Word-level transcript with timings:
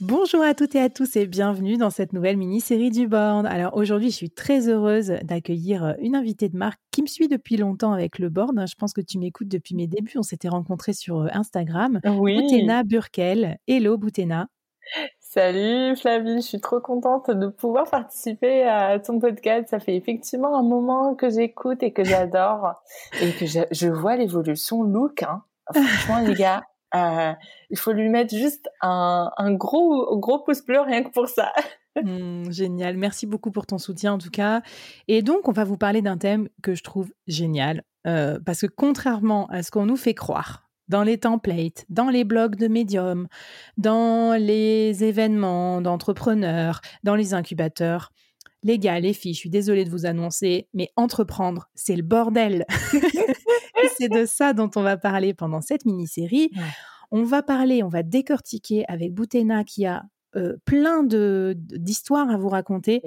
Bonjour 0.00 0.42
à 0.44 0.54
toutes 0.54 0.76
et 0.76 0.80
à 0.80 0.88
tous 0.88 1.16
et 1.16 1.26
bienvenue 1.26 1.76
dans 1.76 1.90
cette 1.90 2.12
nouvelle 2.12 2.36
mini-série 2.36 2.90
du 2.90 3.08
board. 3.08 3.46
Alors 3.46 3.76
aujourd'hui, 3.76 4.12
je 4.12 4.14
suis 4.14 4.30
très 4.30 4.68
heureuse 4.68 5.14
d'accueillir 5.24 5.84
euh, 5.84 5.92
une 5.98 6.14
invitée 6.14 6.48
de 6.48 6.56
marque 6.56 6.78
qui 6.92 7.02
me 7.02 7.08
suit 7.08 7.26
depuis 7.26 7.56
longtemps 7.56 7.92
avec 7.92 8.20
le 8.20 8.28
board. 8.28 8.64
Je 8.68 8.76
pense 8.76 8.92
que 8.92 9.00
tu 9.00 9.18
m'écoutes 9.18 9.48
depuis 9.48 9.74
mes 9.74 9.88
débuts. 9.88 10.16
On 10.16 10.22
s'était 10.22 10.48
rencontrés 10.48 10.92
sur 10.92 11.22
euh, 11.22 11.26
Instagram. 11.32 11.98
Oui. 12.04 12.40
Boutena 12.40 12.84
Burkel. 12.84 13.58
Hello 13.66 13.98
Boutena. 13.98 14.46
Salut 15.18 15.96
Flavie, 15.96 16.36
je 16.36 16.46
suis 16.46 16.60
trop 16.60 16.78
contente 16.78 17.32
de 17.32 17.48
pouvoir 17.48 17.90
participer 17.90 18.62
à 18.62 19.00
ton 19.00 19.18
podcast. 19.18 19.70
Ça 19.70 19.80
fait 19.80 19.96
effectivement 19.96 20.56
un 20.56 20.62
moment 20.62 21.16
que 21.16 21.28
j'écoute 21.28 21.82
et 21.82 21.92
que 21.92 22.04
j'adore 22.04 22.74
et 23.20 23.32
que 23.32 23.46
je, 23.46 23.88
vois 23.88 24.14
l'évolution 24.14 24.84
look. 24.84 25.24
Hein. 25.24 25.42
Franchement 25.74 26.20
les 26.20 26.34
gars, 26.34 26.62
euh, 26.94 27.32
il 27.70 27.78
faut 27.78 27.92
lui 27.92 28.08
mettre 28.08 28.34
juste 28.34 28.68
un, 28.80 29.30
gros, 29.52 30.18
gros 30.18 30.40
pouce 30.40 30.64
bleu 30.64 30.80
rien 30.80 31.02
que 31.02 31.10
pour 31.10 31.28
ça. 31.28 31.52
Mmh, 32.00 32.52
génial. 32.52 32.96
Merci 32.96 33.26
beaucoup 33.26 33.50
pour 33.50 33.66
ton 33.66 33.76
soutien 33.78 34.12
en 34.12 34.18
tout 34.18 34.30
cas. 34.30 34.62
Et 35.08 35.20
donc, 35.20 35.48
on 35.48 35.52
va 35.52 35.64
vous 35.64 35.76
parler 35.76 36.00
d'un 36.00 36.16
thème 36.16 36.48
que 36.62 36.76
je 36.76 36.84
trouve 36.84 37.10
génial. 37.26 37.82
Euh, 38.06 38.38
parce 38.44 38.60
que 38.60 38.66
contrairement 38.66 39.46
à 39.48 39.64
ce 39.64 39.72
qu'on 39.72 39.86
nous 39.86 39.96
fait 39.96 40.14
croire 40.14 40.68
dans 40.86 41.02
les 41.02 41.18
templates, 41.18 41.86
dans 41.88 42.08
les 42.08 42.22
blogs 42.22 42.54
de 42.54 42.68
médiums, 42.68 43.26
dans 43.78 44.38
les 44.38 45.02
événements 45.02 45.80
d'entrepreneurs, 45.80 46.82
dans 47.02 47.16
les 47.16 47.34
incubateurs, 47.34 48.12
les 48.62 48.78
gars, 48.78 49.00
les 49.00 49.12
filles, 49.12 49.34
je 49.34 49.38
suis 49.38 49.50
désolée 49.50 49.84
de 49.84 49.90
vous 49.90 50.06
annoncer, 50.06 50.68
mais 50.74 50.90
entreprendre, 50.96 51.68
c'est 51.74 51.96
le 51.96 52.02
bordel. 52.02 52.64
c'est 53.98 54.08
de 54.08 54.26
ça 54.26 54.52
dont 54.52 54.70
on 54.76 54.82
va 54.82 54.96
parler 54.96 55.34
pendant 55.34 55.60
cette 55.60 55.84
mini-série. 55.84 56.50
On 57.10 57.22
va 57.22 57.42
parler, 57.42 57.82
on 57.82 57.88
va 57.88 58.02
décortiquer 58.02 58.84
avec 58.88 59.14
Boutena 59.14 59.64
qui 59.64 59.86
a 59.86 60.04
euh, 60.36 60.56
plein 60.66 61.02
de, 61.02 61.54
d'histoires 61.56 62.28
à 62.28 62.36
vous 62.36 62.50
raconter. 62.50 63.02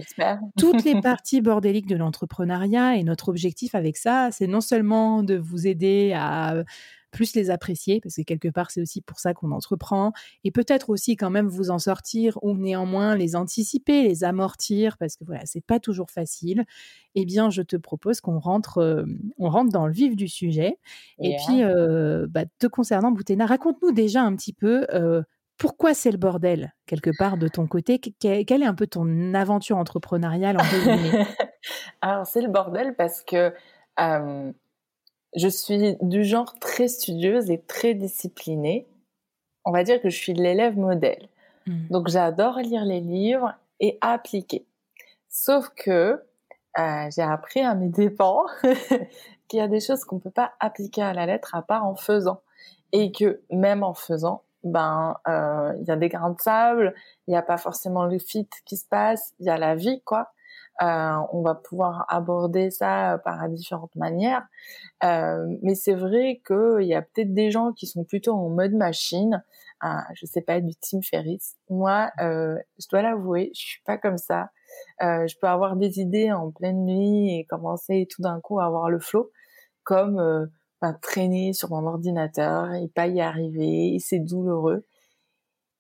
Toutes 0.57 0.84
les 0.84 1.00
parties 1.01 1.41
bordéliques 1.41 1.88
de 1.88 1.95
l'entrepreneuriat 1.95 2.95
et 2.95 3.03
notre 3.03 3.29
objectif 3.29 3.75
avec 3.75 3.97
ça, 3.97 4.29
c'est 4.31 4.47
non 4.47 4.61
seulement 4.61 5.22
de 5.22 5.35
vous 5.35 5.67
aider 5.67 6.13
à 6.16 6.63
plus 7.11 7.35
les 7.35 7.49
apprécier, 7.49 7.99
parce 8.01 8.16
que 8.16 8.22
quelque 8.22 8.47
part, 8.47 8.72
c'est 8.72 8.81
aussi 8.81 9.01
pour 9.01 9.19
ça 9.19 9.33
qu'on 9.33 9.51
entreprend, 9.51 10.13
et 10.44 10.51
peut-être 10.51 10.89
aussi 10.89 11.16
quand 11.16 11.29
même 11.29 11.47
vous 11.47 11.69
en 11.69 11.79
sortir 11.79 12.38
ou 12.41 12.55
néanmoins 12.55 13.16
les 13.16 13.35
anticiper, 13.35 14.03
les 14.03 14.23
amortir, 14.23 14.97
parce 14.97 15.16
que 15.16 15.23
voilà, 15.25 15.41
c'est 15.45 15.63
pas 15.63 15.79
toujours 15.79 16.09
facile. 16.09 16.66
Eh 17.16 17.25
bien, 17.25 17.49
je 17.49 17.61
te 17.61 17.75
propose 17.75 18.22
qu'on 18.22 18.39
rentre, 18.39 18.79
euh, 18.79 19.05
on 19.38 19.49
rentre 19.49 19.72
dans 19.72 19.85
le 19.85 19.94
vif 19.94 20.16
du 20.16 20.27
sujet. 20.27 20.77
Et 21.19 21.35
puis, 21.45 21.63
euh, 21.63 22.25
bah, 22.29 22.45
te 22.59 22.67
concernant, 22.67 23.11
Boutena, 23.11 23.45
raconte-nous 23.45 23.91
déjà 23.91 24.22
un 24.22 24.35
petit 24.35 24.53
peu 24.53 24.88
euh, 24.93 25.22
pourquoi 25.57 25.93
c'est 25.93 26.11
le 26.11 26.17
bordel, 26.17 26.73
quelque 26.88 27.11
part, 27.17 27.38
de 27.38 27.47
ton 27.47 27.67
côté? 27.67 27.99
Quelle 27.99 28.63
est 28.63 28.66
un 28.66 28.73
peu 28.73 28.88
ton 28.88 29.33
aventure 29.33 29.78
entrepreneuriale 29.78 30.57
en 30.57 30.63
résumé 30.63 31.25
Alors, 32.01 32.25
c'est 32.25 32.41
le 32.41 32.47
bordel 32.47 32.95
parce 32.95 33.22
que 33.22 33.53
je 35.35 35.47
suis 35.47 35.95
du 36.01 36.23
genre 36.23 36.57
très 36.59 36.87
studieuse 36.87 37.49
et 37.49 37.61
très 37.61 37.93
disciplinée. 37.93 38.87
On 39.65 39.71
va 39.71 39.83
dire 39.83 40.01
que 40.01 40.09
je 40.09 40.17
suis 40.17 40.33
l'élève 40.33 40.77
modèle. 40.77 41.29
Hmm. 41.67 41.87
Donc 41.89 42.07
j'adore 42.07 42.57
lire 42.59 42.85
les 42.85 42.99
livres 42.99 43.53
et 43.79 43.97
appliquer. 44.01 44.65
Sauf 45.29 45.69
que 45.75 46.21
euh, 46.79 47.09
j'ai 47.13 47.21
appris 47.21 47.61
à 47.61 47.75
mes 47.75 47.89
dépens 47.89 48.45
qu'il 49.47 49.59
y 49.59 49.61
a 49.61 49.67
des 49.67 49.79
choses 49.79 50.03
qu'on 50.03 50.19
peut 50.19 50.31
pas 50.31 50.53
appliquer 50.59 51.01
à 51.01 51.13
la 51.13 51.25
lettre 51.25 51.55
à 51.55 51.61
part 51.61 51.85
en 51.85 51.95
faisant. 51.95 52.41
Et 52.93 53.11
que 53.11 53.41
même 53.49 53.83
en 53.83 53.93
faisant, 53.93 54.43
ben 54.63 55.17
euh, 55.27 55.73
il 55.79 55.87
y 55.87 55.91
a 55.91 55.95
des 55.95 56.09
grains 56.09 56.31
de 56.31 56.41
sable, 56.41 56.93
il 57.27 57.31
n'y 57.31 57.37
a 57.37 57.41
pas 57.41 57.57
forcément 57.57 58.05
le 58.05 58.19
fit 58.19 58.49
qui 58.65 58.77
se 58.77 58.85
passe, 58.85 59.33
il 59.39 59.45
y 59.45 59.49
a 59.49 59.57
la 59.57 59.75
vie 59.75 60.01
quoi. 60.03 60.33
Euh, 60.81 61.17
on 61.31 61.41
va 61.41 61.55
pouvoir 61.55 62.05
aborder 62.09 62.71
ça 62.71 63.19
par 63.23 63.47
différentes 63.49 63.95
manières. 63.95 64.43
Euh, 65.03 65.45
mais 65.61 65.75
c'est 65.75 65.93
vrai 65.93 66.41
qu'il 66.45 66.87
y 66.87 66.95
a 66.95 67.01
peut-être 67.01 67.33
des 67.33 67.51
gens 67.51 67.71
qui 67.71 67.87
sont 67.87 68.03
plutôt 68.03 68.33
en 68.33 68.49
mode 68.49 68.73
machine. 68.73 69.43
Euh, 69.83 69.87
je 70.13 70.25
sais 70.25 70.41
pas, 70.41 70.59
du 70.61 70.75
Team 70.75 71.01
Ferris. 71.03 71.41
Moi, 71.69 72.11
euh, 72.21 72.55
je 72.79 72.87
dois 72.89 73.01
l'avouer, 73.01 73.51
je 73.55 73.61
suis 73.61 73.81
pas 73.85 73.97
comme 73.97 74.17
ça. 74.17 74.49
Euh, 75.01 75.27
je 75.27 75.35
peux 75.39 75.47
avoir 75.47 75.75
des 75.75 75.99
idées 75.99 76.31
en 76.31 76.51
pleine 76.51 76.85
nuit 76.85 77.39
et 77.39 77.45
commencer 77.45 78.07
tout 78.09 78.21
d'un 78.21 78.39
coup 78.41 78.59
à 78.59 78.65
avoir 78.65 78.89
le 78.89 78.99
flow, 78.99 79.31
comme 79.83 80.19
euh, 80.19 80.45
ben, 80.81 80.93
traîner 81.01 81.53
sur 81.53 81.69
mon 81.71 81.85
ordinateur 81.87 82.73
et 82.73 82.87
pas 82.89 83.07
y 83.07 83.21
arriver, 83.21 83.97
c'est 83.99 84.19
douloureux. 84.19 84.85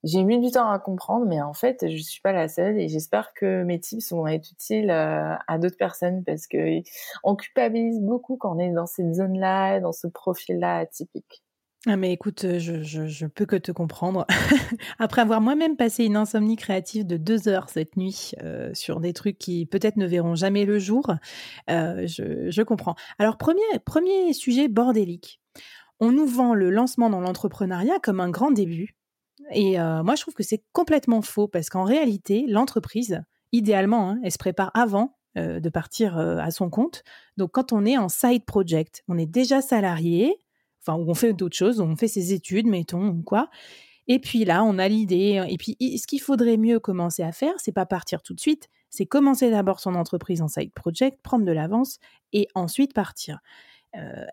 J'ai 0.03 0.23
mis 0.23 0.39
du 0.39 0.49
temps 0.49 0.69
à 0.69 0.79
comprendre, 0.79 1.27
mais 1.27 1.41
en 1.41 1.53
fait, 1.53 1.85
je 1.87 2.01
suis 2.01 2.21
pas 2.21 2.31
la 2.31 2.47
seule 2.47 2.79
et 2.79 2.87
j'espère 2.87 3.33
que 3.33 3.63
mes 3.63 3.79
tips 3.79 4.11
vont 4.11 4.25
être 4.25 4.51
utiles 4.51 4.89
euh, 4.89 5.35
à 5.47 5.59
d'autres 5.59 5.77
personnes 5.77 6.23
parce 6.23 6.47
que 6.47 6.81
on 7.23 7.35
culpabilise 7.35 8.01
beaucoup 8.01 8.35
quand 8.35 8.55
on 8.55 8.59
est 8.59 8.71
dans 8.71 8.87
cette 8.87 9.13
zone-là, 9.13 9.79
dans 9.79 9.91
ce 9.91 10.07
profil-là 10.07 10.77
atypique. 10.77 11.43
Ah 11.87 11.97
mais 11.97 12.13
écoute, 12.13 12.45
euh, 12.45 12.59
je, 12.59 13.25
peux 13.27 13.45
que 13.45 13.55
te 13.55 13.71
comprendre. 13.71 14.25
Après 14.99 15.21
avoir 15.21 15.39
moi-même 15.39 15.77
passé 15.77 16.05
une 16.05 16.15
insomnie 16.15 16.55
créative 16.55 17.05
de 17.05 17.17
deux 17.17 17.47
heures 17.47 17.69
cette 17.69 17.95
nuit 17.95 18.33
euh, 18.41 18.71
sur 18.73 19.01
des 19.01 19.13
trucs 19.13 19.37
qui 19.37 19.67
peut-être 19.67 19.97
ne 19.97 20.07
verront 20.07 20.35
jamais 20.35 20.65
le 20.65 20.79
jour, 20.79 21.13
je, 21.67 22.47
je 22.49 22.61
comprends. 22.63 22.95
Alors 23.19 23.37
premier, 23.37 23.61
premier 23.85 24.33
sujet 24.33 24.67
bordélique. 24.67 25.41
On 25.99 26.11
nous 26.11 26.25
vend 26.25 26.55
le 26.55 26.71
lancement 26.71 27.11
dans 27.11 27.19
l'entrepreneuriat 27.19 27.99
comme 27.99 28.19
un 28.19 28.29
grand 28.29 28.49
début, 28.49 28.95
et 29.51 29.79
euh, 29.79 30.03
moi, 30.03 30.15
je 30.15 30.21
trouve 30.21 30.33
que 30.33 30.43
c'est 30.43 30.63
complètement 30.71 31.21
faux 31.21 31.47
parce 31.47 31.69
qu'en 31.69 31.83
réalité, 31.83 32.45
l'entreprise, 32.47 33.21
idéalement, 33.51 34.11
hein, 34.11 34.19
elle 34.23 34.31
se 34.31 34.37
prépare 34.37 34.71
avant 34.73 35.17
euh, 35.37 35.59
de 35.59 35.69
partir 35.69 36.17
euh, 36.17 36.37
à 36.37 36.51
son 36.51 36.69
compte. 36.69 37.03
Donc, 37.37 37.51
quand 37.51 37.73
on 37.73 37.85
est 37.85 37.97
en 37.97 38.09
side 38.09 38.45
project, 38.45 39.03
on 39.07 39.17
est 39.17 39.25
déjà 39.25 39.61
salarié, 39.61 40.37
enfin, 40.81 40.97
on 40.97 41.13
fait 41.13 41.33
d'autres 41.33 41.57
choses, 41.57 41.79
on 41.79 41.95
fait 41.95 42.07
ses 42.07 42.33
études, 42.33 42.67
mettons, 42.67 43.07
ou 43.07 43.23
quoi. 43.23 43.49
Et 44.07 44.19
puis 44.19 44.45
là, 44.45 44.63
on 44.63 44.77
a 44.77 44.87
l'idée. 44.87 45.43
Et 45.47 45.57
puis, 45.57 45.77
ce 45.79 46.07
qu'il 46.07 46.21
faudrait 46.21 46.57
mieux 46.57 46.79
commencer 46.79 47.23
à 47.23 47.31
faire, 47.31 47.53
c'est 47.57 47.71
pas 47.71 47.85
partir 47.85 48.21
tout 48.23 48.33
de 48.33 48.39
suite, 48.39 48.67
c'est 48.89 49.05
commencer 49.05 49.49
d'abord 49.49 49.79
son 49.79 49.95
entreprise 49.95 50.41
en 50.41 50.47
side 50.47 50.73
project, 50.73 51.21
prendre 51.21 51.45
de 51.45 51.51
l'avance 51.51 51.99
et 52.33 52.47
ensuite 52.55 52.93
partir. 52.93 53.39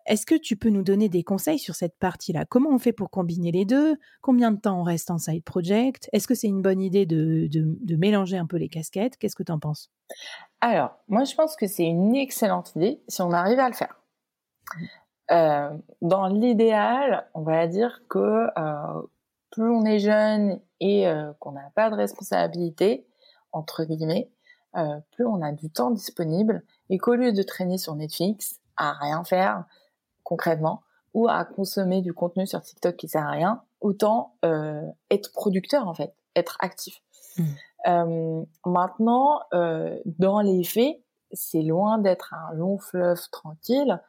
Est-ce 0.05 0.25
que 0.25 0.35
tu 0.35 0.55
peux 0.55 0.69
nous 0.69 0.83
donner 0.83 1.09
des 1.09 1.23
conseils 1.23 1.59
sur 1.59 1.75
cette 1.75 1.97
partie-là? 1.97 2.45
Comment 2.45 2.69
on 2.69 2.79
fait 2.79 2.93
pour 2.93 3.09
combiner 3.09 3.51
les 3.51 3.65
deux? 3.65 3.97
Combien 4.21 4.51
de 4.51 4.59
temps 4.59 4.79
on 4.79 4.83
reste 4.83 5.11
en 5.11 5.17
side 5.17 5.43
project? 5.43 6.09
Est-ce 6.13 6.27
que 6.27 6.35
c'est 6.35 6.47
une 6.47 6.61
bonne 6.61 6.81
idée 6.81 7.05
de, 7.05 7.49
mélanger 7.97 8.37
un 8.37 8.45
peu 8.45 8.57
les 8.57 8.69
casquettes? 8.69 9.17
Qu'est-ce 9.17 9.35
que 9.35 9.43
tu 9.43 9.51
en 9.51 9.59
penses? 9.59 9.91
Alors, 10.61 10.97
moi, 11.07 11.25
je 11.25 11.35
pense 11.35 11.55
que 11.55 11.67
c'est 11.67 11.85
une 11.85 12.15
excellente 12.15 12.75
idée 12.75 13.01
si 13.07 13.21
on 13.21 13.31
arrive 13.31 13.59
à 13.59 13.67
le 13.67 13.75
faire. 13.75 13.99
Euh, 15.31 15.69
dans 16.01 16.27
l'idéal, 16.27 17.27
on 17.33 17.43
va 17.43 17.67
dire 17.67 18.01
que 18.09 18.47
euh, 18.57 19.01
plus 19.51 19.69
on 19.69 19.85
est 19.85 19.99
jeune 19.99 20.59
et 20.79 21.07
euh, 21.07 21.31
qu'on 21.39 21.51
n'a 21.51 21.69
pas 21.75 21.89
de 21.89 21.95
responsabilité, 21.95 23.05
entre 23.51 23.83
guillemets, 23.83 24.31
plus 25.11 25.25
on 25.25 25.41
a 25.41 25.51
du 25.51 25.71
temps 25.71 25.89
disponible 25.89 26.63
et 26.89 26.99
qu'au 26.99 27.15
lieu 27.15 27.33
de 27.33 27.41
traîner 27.41 27.79
sur 27.79 27.95
Netflix, 27.95 28.58
à 28.79 28.93
rien 28.93 29.23
faire 29.23 29.65
concrètement 30.23 30.81
ou 31.13 31.27
à 31.27 31.43
consommer 31.45 32.01
du 32.01 32.13
contenu 32.13 32.47
sur 32.47 32.61
TikTok 32.61 32.95
qui 32.95 33.07
sert 33.07 33.25
à 33.25 33.31
rien, 33.31 33.61
autant 33.81 34.35
euh, 34.45 34.81
être 35.09 35.31
producteur 35.33 35.87
en 35.87 35.93
fait, 35.93 36.13
être 36.35 36.57
actif. 36.59 37.01
Mmh. 37.37 37.43
Euh, 37.87 38.43
maintenant, 38.65 39.41
euh, 39.53 39.97
dans 40.05 40.41
les 40.41 40.63
faits, 40.63 41.01
c'est 41.31 41.61
loin 41.61 41.97
d'être 41.97 42.33
un 42.33 42.53
long 42.55 42.77
fleuve 42.77 43.19
tranquille 43.31 43.99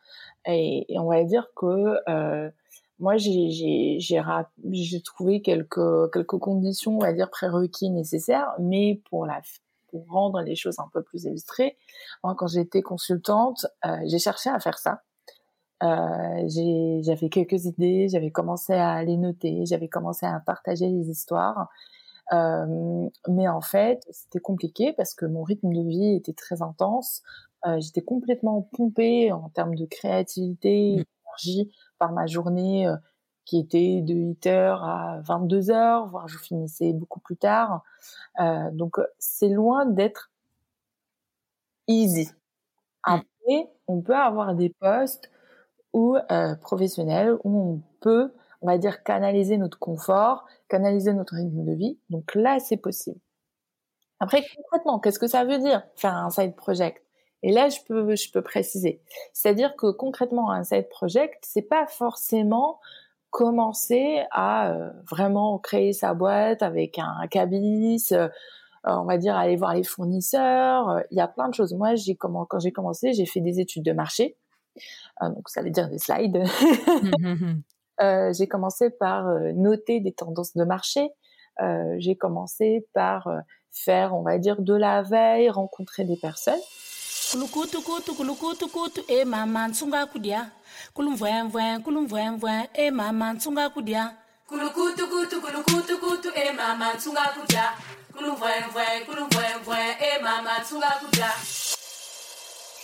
et, 0.46 0.86
on 0.96 1.10
va 1.10 1.22
dire 1.24 1.48
que 1.54 1.96
moi 2.98 3.16
j'ai 3.18 3.98
j'ai 3.98 5.02
trouvé 5.02 5.42
quelques 5.42 6.12
quelques 6.12 6.38
conditions 6.38 6.96
on 6.96 7.00
va 7.00 7.12
dire 7.12 7.28
prérequis 7.28 7.90
nécessaires 7.90 8.54
mais 8.58 9.02
pour 9.10 9.26
la 9.26 9.42
pour 9.90 10.06
rendre 10.08 10.40
les 10.40 10.54
choses 10.54 10.78
un 10.78 10.88
peu 10.92 11.02
plus 11.02 11.24
illustrées. 11.24 11.76
Moi, 12.24 12.34
quand 12.36 12.46
j'étais 12.46 12.82
consultante, 12.82 13.66
euh, 13.84 13.96
j'ai 14.06 14.18
cherché 14.18 14.50
à 14.50 14.58
faire 14.60 14.78
ça. 14.78 15.02
Euh, 15.82 17.00
j'avais 17.02 17.28
quelques 17.30 17.64
idées, 17.64 18.08
j'avais 18.08 18.30
commencé 18.30 18.74
à 18.74 19.02
les 19.02 19.16
noter, 19.16 19.64
j'avais 19.64 19.88
commencé 19.88 20.26
à 20.26 20.40
partager 20.40 20.88
les 20.88 21.08
histoires. 21.08 21.68
Euh, 22.32 23.08
mais 23.28 23.48
en 23.48 23.60
fait, 23.60 24.06
c'était 24.10 24.40
compliqué 24.40 24.92
parce 24.92 25.14
que 25.14 25.26
mon 25.26 25.42
rythme 25.42 25.72
de 25.72 25.82
vie 25.82 26.14
était 26.14 26.34
très 26.34 26.62
intense. 26.62 27.22
J'étais 27.78 28.00
complètement 28.00 28.62
pompée 28.72 29.32
en 29.32 29.50
termes 29.50 29.74
de 29.74 29.84
créativité, 29.84 30.92
mmh. 30.92 31.04
d'énergie 31.44 31.72
par 31.98 32.12
ma 32.12 32.26
journée 32.26 32.90
qui 33.44 33.58
était 33.58 34.00
de 34.02 34.14
8h 34.14 34.78
à 34.82 35.20
22h, 35.22 36.08
voire 36.08 36.28
je 36.28 36.38
finissais 36.38 36.92
beaucoup 36.92 37.20
plus 37.20 37.36
tard. 37.36 37.82
Euh, 38.40 38.70
donc 38.72 38.96
c'est 39.18 39.48
loin 39.48 39.86
d'être 39.86 40.30
easy. 41.88 42.26
Mmh. 42.26 42.30
Après, 43.04 43.70
on 43.86 44.00
peut 44.00 44.16
avoir 44.16 44.54
des 44.54 44.70
postes 44.70 45.30
ou 45.92 46.16
euh, 46.30 46.54
professionnels 46.56 47.36
où 47.44 47.58
on 47.58 47.82
peut, 48.00 48.32
on 48.62 48.66
va 48.68 48.78
dire, 48.78 49.02
canaliser 49.02 49.58
notre 49.58 49.78
confort, 49.78 50.46
canaliser 50.68 51.12
notre 51.12 51.34
rythme 51.34 51.64
de 51.64 51.72
vie. 51.72 51.98
Donc 52.10 52.34
là, 52.34 52.58
c'est 52.60 52.76
possible. 52.76 53.18
Après, 54.20 54.44
concrètement, 54.54 55.00
qu'est-ce 55.00 55.18
que 55.18 55.26
ça 55.26 55.44
veut 55.44 55.58
dire 55.58 55.82
faire 55.96 56.14
un 56.14 56.30
side 56.30 56.54
project? 56.54 57.02
Et 57.42 57.52
là, 57.52 57.70
je 57.70 57.78
peux, 57.86 58.14
je 58.14 58.30
peux 58.30 58.42
préciser. 58.42 59.02
C'est-à-dire 59.32 59.74
que 59.76 59.90
concrètement, 59.90 60.50
un 60.50 60.62
side 60.62 60.88
project, 60.90 61.42
c'est 61.46 61.62
pas 61.62 61.86
forcément 61.86 62.80
commencer 63.30 64.24
à 64.30 64.72
euh, 64.72 64.90
vraiment 65.08 65.58
créer 65.58 65.92
sa 65.92 66.14
boîte 66.14 66.62
avec 66.62 66.98
un 66.98 67.26
cabis, 67.28 68.08
euh, 68.12 68.28
on 68.84 69.04
va 69.04 69.18
dire 69.18 69.36
aller 69.36 69.56
voir 69.56 69.74
les 69.74 69.84
fournisseurs. 69.84 70.88
Euh, 70.90 71.00
il 71.10 71.18
y 71.18 71.20
a 71.20 71.28
plein 71.28 71.48
de 71.48 71.54
choses. 71.54 71.72
Moi, 71.74 71.94
j'ai 71.94 72.16
comment 72.16 72.44
quand 72.44 72.58
j'ai 72.58 72.72
commencé, 72.72 73.12
j'ai 73.12 73.26
fait 73.26 73.40
des 73.40 73.60
études 73.60 73.84
de 73.84 73.92
marché, 73.92 74.36
donc 75.20 75.48
ça 75.48 75.62
veut 75.62 75.70
dire 75.70 75.88
des 75.88 75.98
slides. 75.98 76.38
Mmh, 76.38 77.10
mmh, 77.20 77.62
mmh. 78.00 78.32
j'ai 78.38 78.48
commencé 78.48 78.90
par 78.90 79.24
noter 79.54 80.00
des 80.00 80.12
tendances 80.12 80.56
de 80.56 80.64
marché. 80.64 81.10
j'ai 81.98 82.16
commencé 82.16 82.86
par 82.94 83.28
faire, 83.70 84.14
on 84.14 84.22
va 84.22 84.38
dire, 84.38 84.62
de 84.62 84.74
la 84.74 85.02
veille, 85.02 85.50
rencontrer 85.50 86.04
des 86.04 86.16
personnes. 86.16 86.60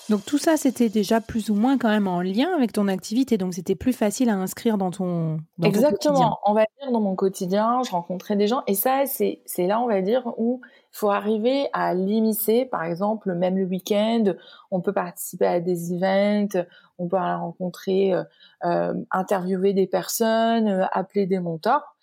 Donc 0.08 0.25
tout 0.25 0.38
ça, 0.38 0.56
c'était 0.56 0.88
déjà 0.88 1.20
plus 1.20 1.50
ou 1.50 1.54
moins 1.54 1.78
quand 1.78 1.88
même 1.88 2.06
en 2.06 2.20
lien 2.20 2.54
avec 2.54 2.72
ton 2.72 2.87
activité, 2.87 3.38
donc 3.38 3.54
c'était 3.54 3.75
plus 3.75 3.93
facile 3.93 4.31
à 4.31 4.37
inscrire 4.37 4.78
dans 4.78 4.93
ton 4.93 5.40
dans 5.58 5.69
Exactement. 5.69 6.38
on 6.44 6.54
va 6.54 6.64
dire 6.81 6.93
dans 6.93 7.00
mon 7.00 7.16
quotidien, 7.16 7.81
je 7.84 7.90
rencontrais 7.90 8.37
des 8.37 8.46
gens, 8.46 8.62
et 8.69 8.75
ça, 8.75 9.04
c'est 9.06 9.40
c'est 9.46 9.66
là, 9.66 9.81
on 9.81 9.88
va 9.88 10.00
dire, 10.02 10.22
où 10.38 10.60
faut 10.96 11.10
arriver 11.10 11.69
à 11.72 11.94
l'immiscer. 11.94 12.64
Par 12.64 12.84
exemple, 12.84 13.34
même 13.34 13.56
le 13.56 13.64
week-end, 13.64 14.25
on 14.70 14.81
peut 14.81 14.93
participer 14.93 15.46
à 15.46 15.60
des 15.60 15.93
events, 15.93 16.64
on 16.98 17.08
peut 17.08 17.16
aller 17.16 17.34
rencontrer, 17.34 18.14
euh, 18.14 18.25
euh, 18.64 18.94
interviewer 19.10 19.72
des 19.72 19.87
personnes, 19.87 20.69
euh, 20.69 20.84
appeler 20.93 21.26
des 21.26 21.38
mentors. 21.38 21.96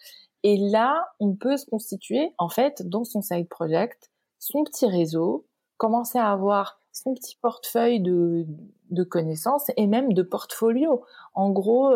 Et 0.44 0.58
là, 0.58 1.08
on 1.20 1.34
peut 1.36 1.58
se 1.58 1.66
constituer, 1.66 2.34
en 2.38 2.50
fait, 2.50 2.88
dans 2.88 3.04
son 3.04 3.22
side 3.22 3.48
project, 3.48 4.12
son 4.40 4.64
petit 4.64 4.88
réseau, 4.88 5.46
commencer 5.78 6.20
à 6.20 6.32
avoir 6.32 6.80
son 6.92 7.16
petit 7.16 7.38
portefeuille 7.42 8.00
de, 8.02 8.46
de 8.92 9.04
connaissances 9.04 9.72
et 9.78 9.88
même 9.88 10.14
de 10.14 10.22
portfolio. 10.22 11.04
En 11.34 11.50
gros, 11.50 11.96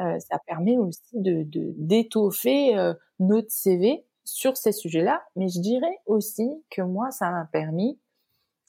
euh, 0.00 0.18
ça 0.20 0.38
permet 0.46 0.78
aussi 0.78 1.00
de 1.12 1.44
d'étoffer 1.76 2.78
euh, 2.78 2.94
notre 3.18 3.50
CV 3.50 4.04
sur 4.24 4.56
ces 4.56 4.72
sujets-là. 4.72 5.22
Mais 5.36 5.48
je 5.48 5.60
dirais 5.60 5.98
aussi 6.06 6.48
que 6.70 6.82
moi, 6.82 7.10
ça 7.10 7.30
m'a 7.30 7.48
permis 7.52 7.98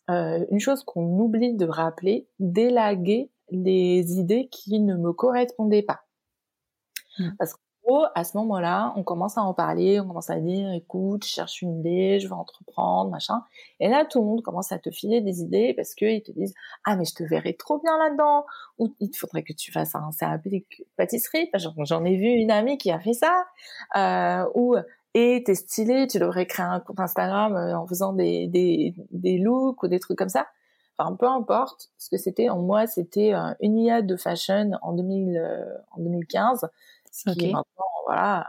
euh, 0.10 0.46
une 0.52 0.60
chose 0.60 0.84
qu'on 0.84 1.20
oublie 1.20 1.54
de 1.54 1.66
rappeler, 1.66 2.28
d'élaguer 2.40 3.32
les 3.50 4.20
idées 4.20 4.48
qui 4.50 4.80
ne 4.80 4.96
me 4.96 5.14
correspondaient 5.14 5.84
pas. 5.84 6.02
Mmh. 7.20 7.30
Parce 7.38 7.56
à 8.16 8.24
ce 8.24 8.38
moment-là, 8.38 8.94
on 8.96 9.04
commence 9.04 9.38
à 9.38 9.42
en 9.42 9.54
parler, 9.54 10.00
on 10.00 10.08
commence 10.08 10.30
à 10.30 10.40
dire, 10.40 10.72
écoute, 10.72 11.26
je 11.26 11.30
cherche 11.30 11.62
une 11.62 11.80
idée, 11.80 12.20
je 12.20 12.28
veux 12.28 12.34
entreprendre, 12.34 13.12
machin. 13.12 13.42
Et 13.80 13.90
là, 13.90 14.06
tout 14.06 14.20
le 14.20 14.26
monde 14.26 14.42
commence 14.42 14.72
à 14.72 14.80
te 14.80 14.90
filer 14.90 15.22
des 15.22 15.42
idées 15.42 15.74
parce 15.74 15.94
qu'ils 15.94 16.24
te 16.24 16.32
disent, 16.32 16.54
ah, 16.86 16.96
mais 16.96 17.06
je 17.06 17.14
te 17.14 17.24
verrais 17.24 17.54
trop 17.54 17.80
bien 17.80 17.98
là-dedans. 17.98 18.46
Ou 18.80 18.96
il 19.00 19.14
faudrait 19.16 19.44
que 19.44 19.54
tu 19.54 19.72
fasses 19.72 19.96
un 19.96 20.10
CAP 20.18 20.48
pâtisserie. 20.96 21.50
J'en 21.80 22.06
ai 22.06 22.16
vu 22.16 22.28
une 22.28 22.52
amie 22.52 22.78
qui 22.78 22.92
a 22.92 23.00
fait 23.00 23.14
ça. 23.14 23.46
Euh, 23.98 24.50
ou, 24.56 24.76
et 25.13 25.44
t'es 25.45 25.56
stylé, 25.56 26.07
tu 26.07 26.19
devrais 26.19 26.45
créer 26.45 26.65
un 26.65 26.80
compte 26.80 27.00
Instagram 27.00 27.56
euh, 27.56 27.77
en 27.77 27.88
faisant 27.88 28.13
des, 28.13 28.48
des, 28.48 28.95
des 29.12 29.38
looks 29.38 29.83
ou 29.83 29.88
des 29.88 30.00
trucs 30.00 30.18
comme 30.18 30.30
ça. 30.30 30.48
Enfin, 30.98 31.15
peu 31.15 31.27
importe 31.27 31.89
ce 31.98 32.10
que 32.10 32.17
c'était. 32.17 32.50
En 32.50 32.60
moi, 32.60 32.88
c'était 32.88 33.34
euh, 33.34 33.53
une 33.62 33.77
IA 33.77 34.01
de 34.01 34.15
fashion 34.15 34.72
en, 34.82 34.93
2000, 34.93 35.38
euh, 35.38 35.65
en 35.91 36.01
2015 36.01 36.70
ce 37.13 37.29
qui 37.32 37.46
est 37.46 37.51
maintenant, 37.51 37.86
voilà, 38.05 38.48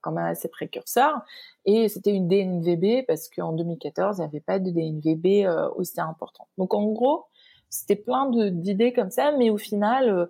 quand 0.00 0.12
même 0.12 0.26
assez 0.26 0.48
précurseur. 0.48 1.22
Et 1.64 1.88
c'était 1.88 2.12
une 2.12 2.28
DNVB 2.28 3.06
parce 3.06 3.28
qu'en 3.28 3.52
2014, 3.52 4.18
il 4.18 4.20
n'y 4.20 4.26
avait 4.26 4.40
pas 4.40 4.58
de 4.58 4.70
DNVB 4.70 5.46
euh, 5.46 5.68
aussi 5.76 6.00
important. 6.00 6.46
Donc 6.58 6.74
en 6.74 6.84
gros, 6.92 7.24
c'était 7.70 7.96
plein 7.96 8.30
d'idées 8.30 8.92
comme 8.92 9.10
ça, 9.10 9.32
mais 9.32 9.50
au 9.50 9.56
final, 9.56 10.08
euh, 10.10 10.26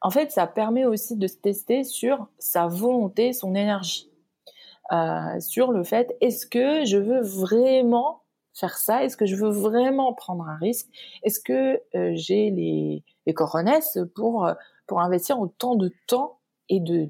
en 0.00 0.10
fait, 0.10 0.32
ça 0.32 0.48
permet 0.48 0.84
aussi 0.84 1.16
de 1.16 1.28
se 1.28 1.36
tester 1.36 1.84
sur 1.84 2.26
sa 2.38 2.66
volonté, 2.66 3.32
son 3.32 3.54
énergie, 3.54 4.10
euh, 4.92 5.40
sur 5.40 5.72
le 5.72 5.84
fait 5.84 6.16
est-ce 6.20 6.46
que 6.46 6.84
je 6.84 6.98
veux 6.98 7.20
vraiment 7.22 8.22
faire 8.54 8.76
ça? 8.76 9.04
Est-ce 9.04 9.16
que 9.16 9.26
je 9.26 9.36
veux 9.36 9.50
vraiment 9.50 10.12
prendre 10.12 10.44
un 10.44 10.56
risque? 10.56 10.86
Est-ce 11.22 11.40
que 11.40 11.80
j'ai 12.14 12.50
les, 12.50 13.02
les 13.26 13.34
coronesses 13.34 13.98
pour 14.14 14.46
pour 14.86 15.00
investir 15.00 15.40
autant 15.40 15.74
de 15.74 15.90
temps 16.06 16.40
et 16.68 16.80
de, 16.80 17.08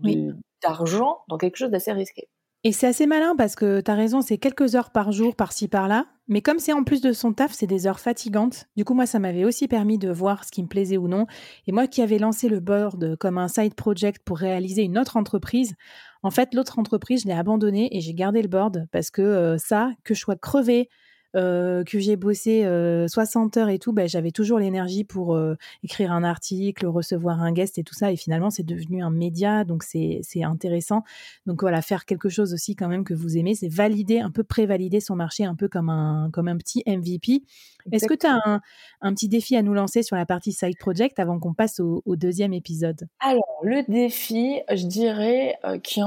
d'argent 0.62 1.18
dans 1.28 1.38
quelque 1.38 1.56
chose 1.56 1.70
d'assez 1.70 1.92
risqué? 1.92 2.28
Et 2.64 2.70
c'est 2.70 2.86
assez 2.86 3.06
malin 3.06 3.34
parce 3.34 3.56
que 3.56 3.80
tu 3.80 3.90
as 3.90 3.94
raison, 3.94 4.20
c'est 4.20 4.38
quelques 4.38 4.76
heures 4.76 4.90
par 4.90 5.10
jour, 5.10 5.34
par-ci, 5.34 5.66
par-là. 5.66 6.06
Mais 6.28 6.42
comme 6.42 6.60
c'est 6.60 6.72
en 6.72 6.84
plus 6.84 7.00
de 7.00 7.12
son 7.12 7.32
taf, 7.32 7.52
c'est 7.52 7.66
des 7.66 7.88
heures 7.88 7.98
fatigantes. 7.98 8.66
Du 8.76 8.84
coup, 8.84 8.94
moi, 8.94 9.04
ça 9.04 9.18
m'avait 9.18 9.44
aussi 9.44 9.66
permis 9.66 9.98
de 9.98 10.12
voir 10.12 10.44
ce 10.44 10.52
qui 10.52 10.62
me 10.62 10.68
plaisait 10.68 10.96
ou 10.96 11.08
non. 11.08 11.26
Et 11.66 11.72
moi 11.72 11.88
qui 11.88 12.02
avais 12.02 12.18
lancé 12.18 12.48
le 12.48 12.60
board 12.60 13.16
comme 13.16 13.36
un 13.36 13.48
side 13.48 13.74
project 13.74 14.22
pour 14.24 14.38
réaliser 14.38 14.82
une 14.82 14.96
autre 14.96 15.16
entreprise, 15.16 15.74
en 16.22 16.30
fait, 16.30 16.54
l'autre 16.54 16.78
entreprise, 16.78 17.22
je 17.22 17.28
l'ai 17.28 17.34
abandonnée 17.34 17.96
et 17.96 18.00
j'ai 18.00 18.14
gardé 18.14 18.42
le 18.42 18.48
board 18.48 18.86
parce 18.92 19.10
que 19.10 19.22
euh, 19.22 19.58
ça, 19.58 19.90
que 20.04 20.14
je 20.14 20.20
sois 20.20 20.36
crevée, 20.36 20.88
que 21.34 21.98
j'ai 21.98 22.16
bossé 22.16 22.64
60 23.08 23.56
heures 23.56 23.68
et 23.68 23.78
tout, 23.78 23.92
ben, 23.92 24.08
j'avais 24.08 24.32
toujours 24.32 24.58
l'énergie 24.58 25.04
pour 25.04 25.38
écrire 25.82 26.12
un 26.12 26.24
article, 26.24 26.86
recevoir 26.86 27.42
un 27.42 27.52
guest 27.52 27.78
et 27.78 27.84
tout 27.84 27.94
ça. 27.94 28.12
Et 28.12 28.16
finalement, 28.16 28.50
c'est 28.50 28.62
devenu 28.62 29.02
un 29.02 29.10
média, 29.10 29.64
donc 29.64 29.82
c'est 29.82 30.22
intéressant. 30.42 31.04
Donc 31.46 31.60
voilà, 31.62 31.82
faire 31.82 32.04
quelque 32.04 32.28
chose 32.28 32.52
aussi 32.52 32.76
quand 32.76 32.88
même 32.88 33.04
que 33.04 33.14
vous 33.14 33.36
aimez, 33.36 33.54
c'est 33.54 33.68
valider, 33.68 34.20
un 34.20 34.30
peu 34.30 34.44
prévalider 34.44 35.00
son 35.00 35.16
marché, 35.16 35.44
un 35.44 35.54
peu 35.54 35.68
comme 35.68 35.88
un, 35.88 36.30
comme 36.32 36.48
un 36.48 36.56
petit 36.56 36.82
MVP. 36.86 37.42
Est-ce 37.90 38.06
que 38.06 38.14
tu 38.14 38.26
as 38.26 38.38
un, 38.44 38.60
un, 39.00 39.14
petit 39.14 39.28
défi 39.28 39.56
à 39.56 39.62
nous 39.62 39.74
lancer 39.74 40.02
sur 40.02 40.16
la 40.16 40.26
partie 40.26 40.52
side 40.52 40.78
project 40.78 41.18
avant 41.18 41.38
qu'on 41.38 41.54
passe 41.54 41.80
au, 41.80 42.02
deuxième 42.16 42.52
épisode? 42.52 43.08
Alors, 43.20 43.58
le 43.62 43.82
défi, 43.90 44.60
je 44.72 44.86
dirais 44.86 45.58
qu'il 45.82 46.04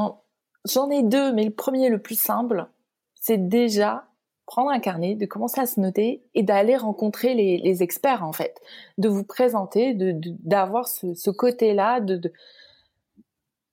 J'en 0.65 0.89
ai 0.89 1.03
deux, 1.03 1.31
mais 1.31 1.43
le 1.43 1.51
premier, 1.51 1.89
le 1.89 1.99
plus 1.99 2.19
simple, 2.19 2.67
c'est 3.13 3.47
déjà 3.49 4.07
prendre 4.45 4.69
un 4.69 4.79
carnet, 4.79 5.15
de 5.15 5.25
commencer 5.25 5.59
à 5.59 5.65
se 5.65 5.79
noter 5.79 6.23
et 6.33 6.43
d'aller 6.43 6.75
rencontrer 6.75 7.33
les, 7.33 7.83
experts 7.83 8.23
en 8.23 8.31
fait, 8.31 8.61
de 8.97 9.09
vous 9.09 9.23
présenter, 9.23 9.93
d'avoir 9.95 10.85
de, 11.03 11.13
ce, 11.13 11.29
côté-là, 11.29 11.99
de, 11.99 12.17
de, 12.17 12.31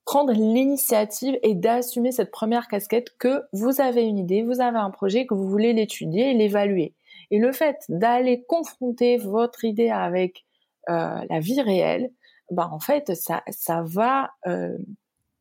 prendre 0.05 0.33
l'initiative 0.33 1.39
et 1.43 1.55
d'assumer 1.55 2.13
cette 2.13 2.31
première 2.31 2.69
casquette 2.69 3.17
que 3.19 3.43
vous 3.53 3.81
avez 3.81 4.03
une 4.03 4.19
idée, 4.19 4.43
vous 4.43 4.61
avez 4.61 4.79
un 4.79 4.91
projet, 4.91 5.27
que 5.27 5.35
vous 5.35 5.49
voulez 5.49 5.73
l'étudier 5.73 6.31
et 6.31 6.35
l'évaluer. 6.35 6.95
Et 7.31 7.39
le 7.39 7.53
fait 7.53 7.85
d'aller 7.89 8.43
confronter 8.43 9.17
votre 9.17 9.65
idée 9.65 9.91
avec 9.91 10.45
euh, 10.91 11.21
la 11.29 11.41
vie 11.41 11.61
réelle, 11.61 12.11
bah 12.51 12.69
en 12.71 12.81
fait 12.81 13.15
ça 13.15 13.43
ça 13.49 13.83
va 13.87 14.33
euh, 14.47 14.77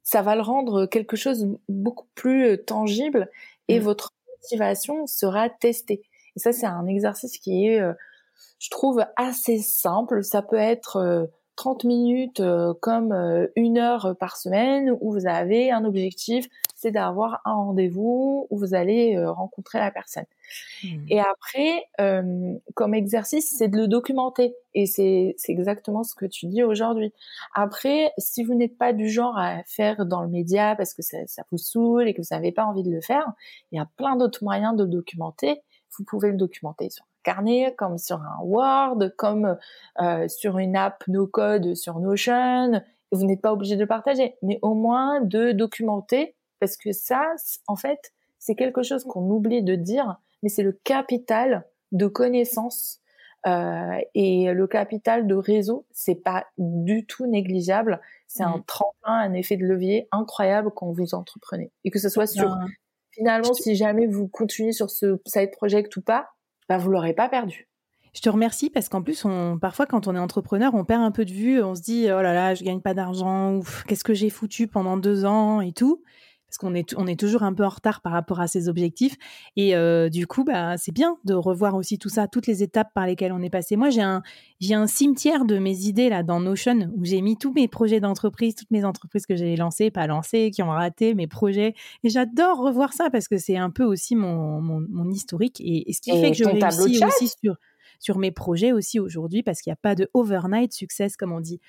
ça 0.04 0.22
va 0.22 0.36
le 0.36 0.42
rendre 0.42 0.86
quelque 0.86 1.18
chose 1.18 1.58
beaucoup 1.68 2.08
plus 2.16 2.46
euh, 2.46 2.58
tangible 2.58 3.30
et 3.68 3.80
mmh. 3.80 3.84
votre 3.84 4.14
motivation 4.44 5.08
sera 5.08 5.50
testée. 5.50 6.02
Et 6.36 6.40
ça, 6.40 6.52
c'est 6.52 6.66
un 6.66 6.88
exercice 6.88 7.38
qui 7.38 7.68
est, 7.68 7.82
euh, 7.82 7.94
je 8.60 8.70
trouve, 8.70 9.04
assez 9.16 9.60
simple. 9.60 10.24
Ça 10.24 10.42
peut 10.42 10.56
être 10.56 11.30
30 11.56 11.86
euh, 11.86 11.88
minutes 11.88 12.42
comme 12.80 13.14
une 13.56 13.78
heure 13.78 14.16
par 14.20 14.38
semaine 14.38 14.96
où 15.02 15.12
vous 15.12 15.28
avez 15.28 15.72
un 15.72 15.86
objectif, 15.86 16.48
c'est 16.76 16.92
d'avoir 16.92 17.42
un 17.46 17.54
rendez-vous 17.54 18.48
où 18.50 18.58
vous 18.58 18.74
allez 18.74 19.24
rencontrer 19.26 19.80
la 19.80 19.92
personne. 19.92 20.26
Et 21.10 21.20
après, 21.20 21.86
euh, 22.00 22.54
comme 22.76 22.94
exercice, 22.94 23.56
c'est 23.58 23.68
de 23.68 23.78
le 23.78 23.88
documenter. 23.88 24.56
Et 24.74 24.86
c'est 24.86 25.36
exactement 25.48 26.04
ce 26.04 26.16
que 26.16 26.26
tu 26.26 26.48
dis 26.48 26.64
aujourd'hui. 26.64 27.14
Après, 27.54 28.12
si 28.18 28.44
vous 28.44 28.54
n'êtes 28.54 28.78
pas 28.78 28.94
du 28.94 29.10
genre 29.10 29.38
à 29.38 29.64
faire 29.66 30.06
dans 30.06 30.22
le 30.22 30.30
média 30.30 30.76
parce 30.76 30.94
que 30.94 31.02
ça, 31.02 31.18
ça 31.28 31.44
vous 31.52 31.58
saoule 31.58 32.08
et 32.08 32.14
que 32.14 32.22
vous 32.22 32.36
n'avez 32.36 32.52
pas 32.52 32.66
envie 32.66 32.84
de 32.84 32.92
le 32.92 33.02
faire, 33.02 33.26
il 33.72 33.78
y 33.78 33.82
a 33.82 33.88
plein 33.98 34.16
d'autres 34.16 34.44
moyens 34.44 34.76
de 34.76 34.84
le 34.84 34.90
documenter. 34.90 35.62
Vous 35.98 36.06
pouvez 36.06 36.32
le 36.32 36.38
documenter 36.38 36.90
sur 36.90 37.04
un 37.04 37.20
carnet, 37.24 37.76
comme 37.78 37.98
sur 37.98 38.18
un 38.22 38.38
Word, 38.44 39.12
comme 39.18 39.58
euh, 40.02 40.28
sur 40.28 40.58
une 40.58 40.76
app 40.76 41.04
no 41.08 41.28
code 41.28 41.76
sur 41.76 42.00
Notion. 42.00 42.82
Vous 43.12 43.26
n'êtes 43.26 43.42
pas 43.42 43.52
obligé 43.52 43.76
de 43.76 43.82
le 43.82 43.88
partager, 43.88 44.36
mais 44.42 44.58
au 44.62 44.74
moins 44.74 45.20
de 45.22 45.52
documenter 45.52 46.36
parce 46.62 46.78
que 46.78 46.94
ça, 46.94 47.34
en 47.68 47.76
fait, 47.76 48.14
c'est 48.42 48.56
quelque 48.56 48.82
chose 48.84 49.06
qu'on 49.06 49.30
oublie 49.30 49.64
de 49.64 49.76
dire 49.76 50.18
mais 50.44 50.50
c'est 50.50 50.64
le 50.64 50.74
capital 50.84 51.66
de 51.92 52.08
connaissances 52.08 53.00
euh, 53.48 53.98
et 54.14 54.52
le 54.52 54.68
capital 54.68 55.28
de 55.28 55.36
réseau, 55.36 55.86
c'est 55.92 56.16
pas 56.16 56.46
du 56.58 57.06
tout 57.06 57.28
négligeable. 57.28 58.02
C'est 58.28 58.44
un 58.44 58.58
mmh. 58.58 58.66
tremplin, 58.66 59.14
un 59.14 59.34
effet 59.34 59.58
de 59.58 59.64
levier 59.64 60.08
incroyable 60.12 60.72
quand 60.76 60.92
vous 60.92 61.14
entreprenez. 61.14 61.72
Et 61.84 61.92
que 61.92 62.00
ce 62.00 62.10
soit 62.10 62.28
sur, 62.28 62.56
finalement, 63.12 63.54
si 63.54 63.76
jamais 63.76 64.08
vous 64.08 64.28
continuez 64.28 64.74
sur 64.74 64.90
ce 64.90 65.20
side 65.26 65.52
project 65.52 65.96
ou 65.98 66.02
pas, 66.02 66.30
bah, 66.70 66.78
vous 66.78 66.90
l'aurez 66.90 67.14
pas 67.14 67.30
perdu. 67.30 67.68
Je 68.14 68.22
te 68.22 68.30
remercie 68.30 68.70
parce 68.70 68.90
qu'en 68.90 69.02
plus, 69.02 69.24
on, 69.26 69.58
parfois, 69.58 69.86
quand 69.86 70.08
on 70.08 70.16
est 70.16 70.20
entrepreneur, 70.20 70.74
on 70.76 70.84
perd 70.84 71.02
un 71.02 71.12
peu 71.12 71.26
de 71.26 71.32
vue. 71.32 71.64
On 71.64 71.76
se 71.76 71.82
dit, 71.82 72.08
oh 72.08 72.22
là 72.22 72.34
là, 72.34 72.56
je 72.56 72.64
gagne 72.64 72.82
pas 72.82 72.94
d'argent, 72.94 73.56
ou 73.56 73.64
qu'est-ce 73.88 74.04
que 74.04 74.14
j'ai 74.14 74.30
foutu 74.30 74.68
pendant 74.68 74.98
deux 74.98 75.26
ans 75.26 75.62
et 75.62 75.72
tout 75.72 76.04
parce 76.52 76.58
qu'on 76.58 76.76
est, 76.76 76.94
on 76.98 77.08
est 77.08 77.18
toujours 77.18 77.44
un 77.44 77.54
peu 77.54 77.64
en 77.64 77.70
retard 77.70 78.02
par 78.02 78.12
rapport 78.12 78.42
à 78.42 78.48
ses 78.48 78.68
objectifs. 78.68 79.16
Et 79.56 79.74
euh, 79.74 80.10
du 80.10 80.28
coup, 80.28 80.44
bah, 80.44 80.76
c'est 80.78 80.92
bien 80.92 81.16
de 81.24 81.34
revoir 81.34 81.76
aussi 81.76 81.98
tout 81.98 82.10
ça, 82.10 82.28
toutes 82.28 82.46
les 82.46 82.62
étapes 82.62 82.90
par 82.94 83.08
lesquelles 83.08 83.32
on 83.32 83.42
est 83.42 83.50
passé. 83.50 83.78
Moi, 83.78 83.90
j'ai 83.90 84.02
un, 84.02 84.22
j'ai 84.60 84.74
un 84.74 84.86
cimetière 84.86 85.46
de 85.46 85.58
mes 85.60 85.86
idées 85.86 86.10
là 86.10 86.24
dans 86.24 86.42
Notion 86.42 86.92
où 86.98 87.06
j'ai 87.06 87.22
mis 87.22 87.38
tous 87.38 87.54
mes 87.54 87.70
projets 87.70 88.02
d'entreprise, 88.02 88.54
toutes 88.54 88.70
mes 88.70 88.84
entreprises 88.84 89.26
que 89.26 89.38
j'ai 89.38 89.56
lancées, 89.56 89.92
pas 89.92 90.08
lancées, 90.08 90.52
qui 90.52 90.62
ont 90.62 90.72
raté, 90.72 91.14
mes 91.14 91.28
projets. 91.28 91.74
Et 92.04 92.10
j'adore 92.10 92.58
revoir 92.58 92.92
ça 92.92 93.10
parce 93.10 93.30
que 93.30 93.38
c'est 93.38 93.56
un 93.56 93.70
peu 93.70 93.86
aussi 93.86 94.18
mon, 94.18 94.60
mon, 94.60 95.10
historique 95.10 95.62
et, 95.62 95.94
ce 95.94 96.02
qui 96.02 96.12
fait 96.12 96.32
que 96.32 96.38
je 96.38 96.44
réussis 96.44 97.02
aussi 97.06 97.34
sur 97.42 97.56
sur 98.02 98.18
mes 98.18 98.32
projets 98.32 98.74
aussi 98.74 99.00
aujourd'hui 99.00 99.44
parce 99.44 99.62
qu'il 99.62 99.72
n'y 99.72 99.76
a 99.76 99.82
pas 99.82 99.96
de 99.96 100.10
overnight 100.14 100.74
success 100.74 101.16
comme 101.16 101.32
on 101.32 101.40
dit. 101.40 101.62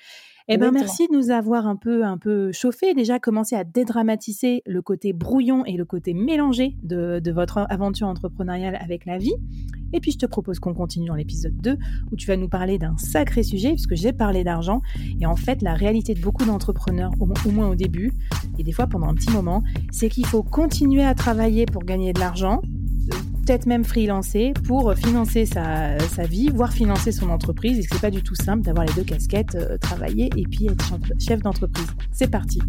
Eh 0.49 0.57
ben 0.57 0.71
merci 0.71 1.07
de 1.07 1.15
nous 1.15 1.31
avoir 1.31 1.67
un 1.67 1.77
peu 1.77 2.03
un 2.03 2.17
peu 2.17 2.51
chauffé, 2.51 2.93
déjà 2.93 3.17
commencé 3.17 3.55
à 3.55 3.63
dédramatiser 3.63 4.61
le 4.65 4.81
côté 4.81 5.13
brouillon 5.13 5.63
et 5.65 5.77
le 5.77 5.85
côté 5.85 6.13
mélangé 6.13 6.75
de, 6.83 7.19
de 7.19 7.31
votre 7.31 7.65
aventure 7.69 8.07
entrepreneuriale 8.07 8.77
avec 8.81 9.05
la 9.05 9.17
vie. 9.17 9.35
Et 9.93 10.01
puis 10.01 10.11
je 10.11 10.17
te 10.17 10.25
propose 10.25 10.59
qu'on 10.59 10.73
continue 10.73 11.07
dans 11.07 11.15
l'épisode 11.15 11.55
2 11.61 11.77
où 12.11 12.15
tu 12.17 12.27
vas 12.27 12.35
nous 12.35 12.49
parler 12.49 12.77
d'un 12.77 12.97
sacré 12.97 13.43
sujet 13.43 13.69
puisque 13.69 13.95
j'ai 13.95 14.11
parlé 14.11 14.43
d'argent 14.43 14.81
et 15.21 15.25
en 15.25 15.37
fait 15.37 15.61
la 15.61 15.75
réalité 15.75 16.13
de 16.13 16.19
beaucoup 16.19 16.43
d'entrepreneurs 16.43 17.11
au 17.21 17.51
moins 17.51 17.69
au 17.69 17.75
début 17.75 18.11
et 18.57 18.63
des 18.63 18.71
fois 18.73 18.87
pendant 18.87 19.07
un 19.07 19.13
petit 19.13 19.31
moment, 19.31 19.63
c'est 19.91 20.09
qu'il 20.09 20.25
faut 20.25 20.43
continuer 20.43 21.03
à 21.03 21.13
travailler 21.15 21.65
pour 21.65 21.83
gagner 21.83 22.11
de 22.11 22.19
l'argent 22.19 22.61
peut-être 23.45 23.65
même 23.65 23.83
freelancer 23.83 24.53
pour 24.65 24.93
financer 24.95 25.45
sa, 25.45 25.97
vie, 26.29 26.49
voire 26.53 26.71
financer 26.71 27.11
son 27.11 27.29
entreprise, 27.29 27.79
et 27.79 27.83
que 27.83 27.89
c'est 27.91 28.01
pas 28.01 28.11
du 28.11 28.23
tout 28.23 28.35
simple 28.35 28.63
d'avoir 28.63 28.85
les 28.85 28.93
deux 28.93 29.03
casquettes, 29.03 29.55
euh, 29.55 29.77
travailler 29.77 30.29
et 30.37 30.43
puis 30.43 30.67
être 30.67 30.93
chef 31.19 31.41
d'entreprise. 31.41 31.87
C'est 32.11 32.29
parti. 32.29 32.61